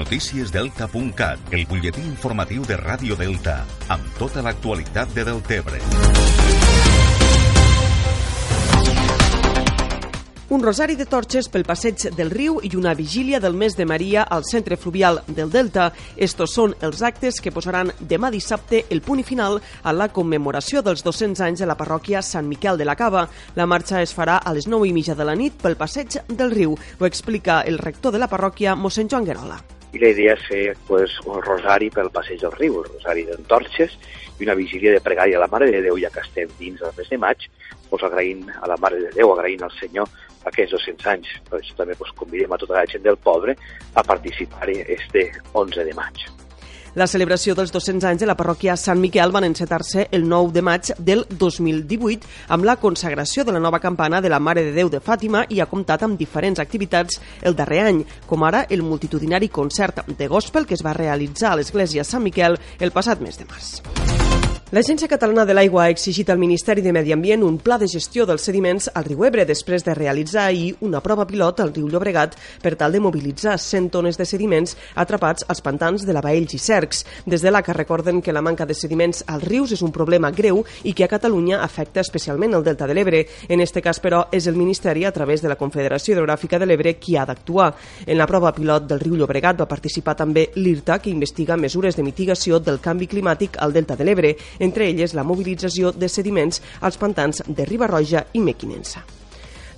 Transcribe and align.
Noticiesdelta.cat, 0.00 1.50
el 1.52 1.66
butlletí 1.68 2.00
informatiu 2.08 2.62
de 2.64 2.78
Ràdio 2.80 3.18
Delta, 3.20 3.58
amb 3.92 4.06
tota 4.16 4.40
l'actualitat 4.40 5.10
de 5.12 5.24
Deltebre. 5.28 5.80
Un 10.48 10.64
rosari 10.64 10.96
de 10.96 11.04
torxes 11.04 11.50
pel 11.52 11.66
passeig 11.68 12.06
del 12.16 12.32
riu 12.32 12.56
i 12.64 12.72
una 12.80 12.94
vigília 12.96 13.42
del 13.44 13.52
mes 13.54 13.76
de 13.76 13.84
Maria 13.84 14.22
al 14.24 14.46
centre 14.48 14.78
fluvial 14.80 15.20
del 15.28 15.52
Delta. 15.52 15.90
Estos 16.16 16.54
són 16.56 16.72
els 16.80 17.02
actes 17.06 17.42
que 17.44 17.52
posaran 17.52 17.92
demà 18.00 18.30
dissabte 18.32 18.86
el 18.88 19.02
punt 19.04 19.20
final 19.22 19.60
a 19.84 19.92
la 19.92 20.08
commemoració 20.08 20.80
dels 20.80 21.04
200 21.04 21.44
anys 21.44 21.60
de 21.60 21.68
la 21.68 21.76
parròquia 21.76 22.22
Sant 22.24 22.48
Miquel 22.48 22.80
de 22.80 22.88
la 22.88 22.96
Cava. 22.96 23.26
La 23.54 23.68
marxa 23.68 24.00
es 24.00 24.16
farà 24.16 24.40
a 24.40 24.54
les 24.56 24.66
9 24.66 24.88
i 24.88 24.96
mitja 24.96 25.14
de 25.14 25.28
la 25.28 25.36
nit 25.36 25.60
pel 25.60 25.76
passeig 25.76 26.22
del 26.26 26.56
riu. 26.56 26.78
Ho 26.98 27.06
explica 27.06 27.60
el 27.60 27.76
rector 27.78 28.16
de 28.16 28.24
la 28.24 28.32
parròquia, 28.32 28.74
mossèn 28.74 29.12
Joan 29.12 29.28
Guerola. 29.28 29.60
I 29.92 29.98
la 29.98 30.10
idea 30.14 30.34
és 30.36 30.46
fer 30.46 30.64
pues, 30.86 31.16
un 31.26 31.42
rosari 31.42 31.90
pel 31.90 32.10
passeig 32.14 32.40
del 32.42 32.54
riu, 32.56 32.80
un 32.80 32.88
rosari 32.88 33.26
d'entorxes 33.26 33.96
i 34.38 34.46
una 34.46 34.56
vigília 34.58 34.94
de 34.94 35.02
pregària 35.04 35.38
a 35.38 35.44
la 35.44 35.50
Mare 35.50 35.70
de 35.70 35.82
Déu, 35.84 35.98
ja 36.00 36.12
que 36.14 36.22
estem 36.22 36.50
dins 36.58 36.80
del 36.80 36.94
mes 36.96 37.10
de 37.10 37.18
maig, 37.18 37.46
pues, 37.90 38.04
agraint 38.06 38.46
a 38.60 38.70
la 38.70 38.78
Mare 38.80 39.00
de 39.02 39.14
Déu, 39.16 39.34
agraint 39.34 39.66
al 39.66 39.74
Senyor 39.80 40.08
aquests 40.48 40.76
200 40.78 41.10
anys. 41.14 41.32
Per 41.50 41.58
això 41.58 41.76
també 41.78 41.96
pues, 41.98 42.12
convidem 42.16 42.52
a 42.52 42.60
tota 42.60 42.78
la 42.78 42.86
gent 42.90 43.04
del 43.04 43.18
poble 43.18 43.56
a 43.94 44.06
participar 44.06 44.70
este 44.70 45.30
11 45.52 45.84
de 45.84 45.96
maig. 45.98 46.39
La 46.98 47.06
celebració 47.06 47.54
dels 47.54 47.70
200 47.70 48.02
anys 48.08 48.24
de 48.24 48.26
la 48.26 48.34
parròquia 48.34 48.74
Sant 48.74 48.98
Miquel 48.98 49.30
van 49.30 49.46
encetar-se 49.46 50.08
el 50.10 50.24
9 50.26 50.50
de 50.56 50.62
maig 50.66 50.90
del 50.98 51.22
2018 51.30 52.26
amb 52.56 52.66
la 52.66 52.74
consagració 52.82 53.44
de 53.46 53.54
la 53.54 53.62
nova 53.62 53.78
campana 53.78 54.20
de 54.20 54.28
la 54.28 54.40
Mare 54.42 54.64
de 54.66 54.74
Déu 54.74 54.90
de 54.90 54.98
Fàtima 54.98 55.44
i 55.48 55.62
ha 55.62 55.70
comptat 55.70 56.02
amb 56.02 56.18
diferents 56.18 56.58
activitats 56.58 57.22
el 57.46 57.54
darrer 57.54 57.84
any, 57.86 58.02
com 58.26 58.42
ara 58.42 58.64
el 58.68 58.82
multitudinari 58.82 59.48
concert 59.54 60.02
de 60.08 60.26
gospel 60.26 60.66
que 60.66 60.74
es 60.74 60.82
va 60.82 60.96
realitzar 60.98 61.52
a 61.52 61.62
l'església 61.62 62.02
Sant 62.02 62.26
Miquel 62.26 62.58
el 62.80 62.90
passat 62.90 63.22
mes 63.22 63.38
de 63.38 63.46
març. 63.46 63.99
L'Agència 64.70 65.08
Catalana 65.10 65.42
de 65.42 65.50
l'Aigua 65.50 65.82
ha 65.82 65.90
exigit 65.90 66.28
al 66.30 66.38
Ministeri 66.38 66.78
de 66.80 66.92
Medi 66.94 67.10
Ambient 67.10 67.42
un 67.42 67.56
pla 67.58 67.74
de 67.74 67.88
gestió 67.90 68.22
dels 68.22 68.44
sediments 68.46 68.84
al 68.94 69.02
riu 69.02 69.24
Ebre 69.26 69.42
després 69.42 69.82
de 69.82 69.96
realitzar 69.98 70.44
ahir 70.44 70.76
una 70.86 71.00
prova 71.02 71.24
pilot 71.26 71.58
al 71.64 71.72
riu 71.74 71.88
Llobregat 71.90 72.36
per 72.62 72.76
tal 72.78 72.94
de 72.94 73.00
mobilitzar 73.02 73.56
100 73.58 73.88
tones 73.90 74.14
de 74.14 74.22
sediments 74.30 74.76
atrapats 74.94 75.42
als 75.48 75.58
pantans 75.66 76.04
de 76.06 76.14
la 76.14 76.22
Baells 76.22 76.54
i 76.54 76.60
Cercs. 76.62 77.02
Des 77.26 77.42
de 77.42 77.50
l'ACA 77.50 77.74
recorden 77.74 78.20
que 78.22 78.30
la 78.30 78.44
manca 78.46 78.62
de 78.64 78.76
sediments 78.78 79.24
als 79.26 79.48
rius 79.48 79.72
és 79.74 79.82
un 79.82 79.90
problema 79.90 80.30
greu 80.30 80.62
i 80.84 80.94
que 80.94 81.02
a 81.02 81.10
Catalunya 81.10 81.64
afecta 81.64 82.06
especialment 82.06 82.54
el 82.54 82.62
Delta 82.62 82.86
de 82.86 82.94
l'Ebre. 82.94 83.24
En 83.48 83.58
este 83.66 83.82
cas, 83.82 83.98
però, 83.98 84.28
és 84.30 84.46
el 84.46 84.54
Ministeri, 84.54 85.04
a 85.04 85.10
través 85.10 85.42
de 85.42 85.50
la 85.50 85.58
Confederació 85.58 86.14
Hidrogràfica 86.14 86.62
de 86.62 86.70
l'Ebre, 86.70 86.94
qui 87.02 87.16
ha 87.16 87.26
d'actuar. 87.26 87.72
En 88.06 88.22
la 88.22 88.30
prova 88.30 88.54
pilot 88.54 88.86
del 88.86 89.02
riu 89.02 89.18
Llobregat 89.18 89.58
va 89.64 89.66
participar 89.66 90.14
també 90.14 90.52
l'IRTA, 90.54 91.00
que 91.02 91.10
investiga 91.10 91.58
mesures 91.58 91.98
de 91.98 92.06
mitigació 92.06 92.62
del 92.62 92.78
canvi 92.78 93.10
climàtic 93.10 93.58
al 93.58 93.74
Delta 93.74 93.98
de 93.98 94.06
l'Ebre 94.06 94.36
entre 94.60 94.86
elles 94.92 95.16
la 95.16 95.24
mobilització 95.26 95.90
de 95.92 96.08
sediments 96.08 96.62
als 96.80 97.00
pantans 97.00 97.42
de 97.48 97.66
Ribarroja 97.66 98.28
i 98.32 98.44
Mequinensa. 98.44 99.02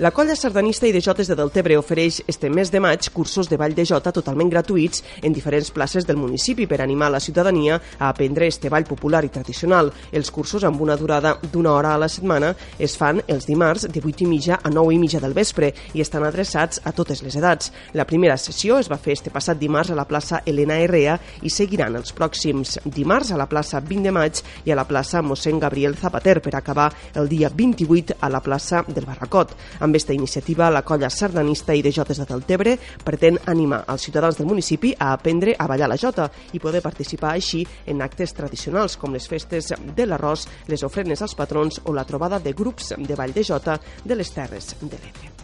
La 0.00 0.12
colla 0.12 0.32
sardanista 0.32 0.86
i 0.88 0.94
de 0.96 1.00
Jotes 1.04 1.28
de 1.28 1.34
Deltebre 1.36 1.76
ofereix 1.76 2.22
este 2.24 2.48
mes 2.48 2.70
de 2.72 2.80
maig 2.80 3.10
cursos 3.12 3.50
de 3.50 3.58
ball 3.60 3.74
de 3.76 3.84
jota 3.84 4.08
totalment 4.16 4.48
gratuïts 4.48 5.02
en 5.20 5.34
diferents 5.36 5.68
places 5.76 6.06
del 6.08 6.16
municipi 6.16 6.64
per 6.64 6.78
animar 6.80 7.10
la 7.12 7.18
ciutadania 7.20 7.76
a 7.98 8.08
aprendre 8.08 8.46
este 8.48 8.70
ball 8.72 8.86
popular 8.88 9.20
i 9.26 9.28
tradicional. 9.28 9.90
Els 10.10 10.30
cursos 10.32 10.64
amb 10.64 10.80
una 10.80 10.96
durada 10.96 11.34
d'una 11.42 11.74
hora 11.74 11.90
a 11.92 11.98
la 12.00 12.08
setmana 12.08 12.54
es 12.78 12.94
fan 12.96 13.20
els 13.26 13.44
dimarts 13.44 13.84
de 13.92 14.00
8 14.00 14.24
i 14.24 14.28
mitja 14.30 14.58
a 14.62 14.72
9 14.72 14.94
i 14.94 14.98
mitja 15.02 15.20
del 15.20 15.34
vespre 15.36 15.68
i 15.92 16.00
estan 16.00 16.24
adreçats 16.24 16.80
a 16.82 16.94
totes 16.96 17.20
les 17.20 17.36
edats. 17.36 17.68
La 17.92 18.08
primera 18.08 18.38
sessió 18.40 18.80
es 18.80 18.88
va 18.88 18.96
fer 18.96 19.18
este 19.18 19.28
passat 19.28 19.60
dimarts 19.60 19.92
a 19.92 20.00
la 20.00 20.08
plaça 20.08 20.40
Elena 20.46 20.80
Herrea 20.80 21.18
i 21.42 21.52
seguiran 21.52 22.00
els 22.00 22.16
pròxims 22.16 22.78
dimarts 22.86 23.34
a 23.34 23.36
la 23.36 23.50
plaça 23.52 23.84
20 23.84 24.08
de 24.08 24.16
maig 24.16 24.40
i 24.64 24.72
a 24.72 24.80
la 24.80 24.88
plaça 24.88 25.20
mossèn 25.20 25.60
Gabriel 25.60 26.00
Zapater 26.00 26.38
per 26.40 26.56
acabar 26.56 26.88
el 27.12 27.28
dia 27.28 27.52
28 27.52 28.16
a 28.18 28.32
la 28.32 28.40
plaça 28.40 28.80
del 28.88 29.04
Barracot. 29.04 29.52
Amb 29.78 29.89
amb 29.90 29.96
aquesta 29.96 30.14
iniciativa, 30.14 30.70
la 30.70 30.84
colla 30.86 31.10
sardanista 31.10 31.74
i 31.74 31.82
de 31.82 31.90
Jotes 31.90 32.20
de 32.20 32.26
Deltebre 32.28 32.76
pretén 33.04 33.40
animar 33.50 33.82
els 33.90 34.06
ciutadans 34.06 34.38
del 34.38 34.46
municipi 34.46 34.94
a 34.94 35.10
aprendre 35.16 35.56
a 35.58 35.66
ballar 35.66 35.90
la 35.90 35.98
jota 35.98 36.28
i 36.54 36.62
poder 36.62 36.82
participar 36.84 37.34
així 37.34 37.64
en 37.90 38.02
actes 38.06 38.36
tradicionals 38.38 38.96
com 39.00 39.16
les 39.16 39.26
festes 39.26 39.74
de 39.74 40.06
l'arròs, 40.06 40.46
les 40.70 40.86
ofrenes 40.86 41.22
als 41.22 41.34
patrons 41.34 41.82
o 41.84 41.96
la 41.96 42.06
trobada 42.06 42.38
de 42.38 42.54
grups 42.54 42.94
de 42.96 43.18
ball 43.18 43.34
de 43.34 43.44
jota 43.44 43.80
de 44.04 44.14
les 44.14 44.30
Terres 44.30 44.76
de 44.80 44.96
l'Ebre. 44.96 45.39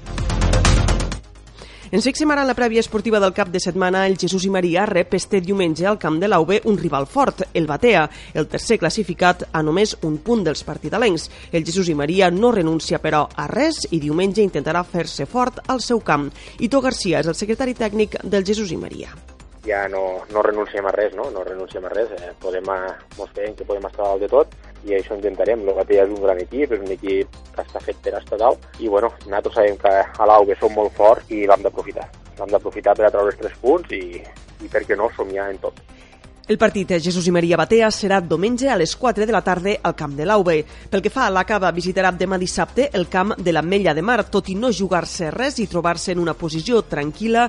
Ens 1.94 2.02
fixem 2.02 2.30
ara 2.34 2.42
en 2.42 2.48
la 2.50 2.56
prèvia 2.58 2.82
esportiva 2.82 3.20
del 3.22 3.34
cap 3.34 3.52
de 3.54 3.60
setmana. 3.62 4.00
El 4.08 4.16
Jesús 4.19 4.42
i 4.42 4.50
Maria 4.50 4.86
rep 4.91 5.14
este 5.14 5.38
diumenge 5.41 5.86
al 5.86 6.00
camp 6.02 6.16
de 6.19 6.26
l'AUB 6.26 6.66
un 6.66 6.78
rival 6.80 7.06
fort, 7.06 7.44
el 7.54 7.69
Batea, 7.70 8.08
el 8.34 8.48
tercer 8.50 8.80
classificat 8.82 9.44
a 9.52 9.62
només 9.62 9.94
un 10.02 10.19
punt 10.19 10.42
dels 10.48 10.64
partidalencs. 10.66 11.28
El 11.52 11.62
Jesús 11.62 11.86
i 11.88 11.94
Maria 11.94 12.30
no 12.34 12.50
renuncia, 12.50 12.98
però, 12.98 13.22
a 13.30 13.47
res 13.47 13.84
i 13.92 14.02
diumenge 14.02 14.42
intentarà 14.42 14.82
fer-se 14.82 15.28
fort 15.30 15.62
al 15.70 15.80
seu 15.80 16.02
camp. 16.02 16.26
Ito 16.58 16.82
Garcia 16.82 17.22
és 17.22 17.30
el 17.30 17.38
secretari 17.38 17.78
tècnic 17.78 18.18
del 18.24 18.44
Jesús 18.44 18.74
i 18.74 18.82
Maria 18.82 19.14
ja 19.66 19.88
no, 19.91 20.22
no 20.30 20.42
renunciem 20.47 20.86
a 20.86 20.92
res, 20.94 21.14
no? 21.18 21.24
No 21.34 21.42
renunciem 21.42 21.84
a 21.84 21.91
res. 21.91 22.12
Eh? 22.22 22.28
Podem, 22.38 22.68
mos 23.18 23.32
creiem 23.34 23.56
que 23.58 23.66
podem 23.66 23.88
estar 23.88 24.04
dalt 24.04 24.22
de 24.22 24.28
tot 24.30 24.53
i 24.86 24.94
això 24.97 25.16
intentarem. 25.19 25.64
El 25.66 25.74
Batea 25.78 26.06
és 26.06 26.14
un 26.14 26.22
gran 26.22 26.41
equip, 26.42 26.72
és 26.72 26.84
un 26.84 26.92
equip 26.94 27.41
que 27.54 27.64
està 27.64 27.82
fet 27.82 27.98
per 28.04 28.14
estar 28.20 28.38
dalt 28.42 28.80
i 28.80 28.88
bueno, 28.92 29.12
nosaltres 29.26 29.58
sabem 29.58 29.80
que 29.82 29.92
a 30.06 30.30
l'AUB 30.30 30.54
som 30.60 30.74
molt 30.76 30.94
forts 30.97 31.30
i 31.34 31.44
l'hem 31.48 31.66
d'aprofitar. 31.66 32.06
L'hem 32.38 32.54
d'aprofitar 32.54 32.97
per 32.97 33.08
a 33.08 33.12
treure 33.12 33.32
els 33.32 33.41
tres 33.41 33.58
punts 33.62 33.92
i, 33.97 34.22
i 34.62 34.72
per 34.72 34.84
què 34.86 34.98
no 34.98 35.10
somiar 35.16 35.50
en 35.50 35.62
tot. 35.62 35.82
El 36.49 36.59
partit 36.59 36.87
de 36.87 37.01
Jesús 37.03 37.27
i 37.27 37.33
Maria 37.34 37.57
Batea 37.59 37.89
serà 37.91 38.21
diumenge 38.23 38.69
a 38.71 38.77
les 38.79 38.93
4 38.95 39.27
de 39.27 39.34
la 39.34 39.41
tarda 39.43 39.73
al 39.83 39.97
camp 39.99 40.12
de 40.15 40.23
l'AUB. 40.23 40.53
Pel 40.93 41.03
que 41.03 41.11
fa 41.11 41.25
a 41.27 41.33
l'ACABA, 41.34 41.73
visitarà 41.75 42.12
demà 42.15 42.39
dissabte 42.39 42.87
el 42.95 43.09
camp 43.11 43.34
de 43.34 43.51
la 43.51 43.65
Mella 43.67 43.95
de 43.95 44.05
Mar, 44.07 44.21
tot 44.31 44.47
i 44.47 44.55
no 44.55 44.71
jugar-se 44.71 45.33
res 45.34 45.59
i 45.59 45.67
trobar-se 45.67 46.15
en 46.15 46.23
una 46.23 46.37
posició 46.39 46.84
tranquil·la 46.87 47.49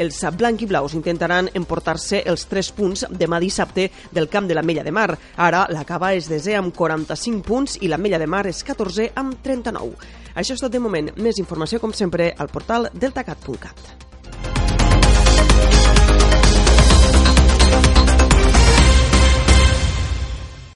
els 0.00 0.22
blanc 0.38 0.64
i 0.64 0.70
blaus 0.70 0.96
intentaran 0.96 1.52
emportar-se 1.52 2.22
els 2.24 2.46
3 2.48 2.72
punts 2.72 3.04
demà 3.10 3.36
dissabte 3.42 3.90
del 4.16 4.30
camp 4.32 4.48
de 4.48 4.56
la 4.56 4.64
Mella 4.64 4.86
de 4.86 4.96
Mar. 4.96 5.10
Ara 5.36 5.66
la 5.68 5.84
Cava 5.84 6.14
és 6.16 6.32
desè 6.32 6.56
amb 6.56 6.72
45 6.72 7.44
punts 7.44 7.76
i 7.82 7.92
la 7.92 8.00
Mella 8.00 8.16
de 8.16 8.26
Mar 8.26 8.46
és 8.48 8.64
14 8.64 9.12
amb 9.14 9.42
39. 9.44 9.92
Això 10.36 10.56
és 10.56 10.64
tot 10.64 10.72
de 10.72 10.80
moment. 10.80 11.12
Més 11.20 11.36
informació, 11.36 11.84
com 11.84 11.92
sempre, 11.92 12.32
al 12.38 12.48
portal 12.48 12.88
deltacat.cat. 12.94 14.07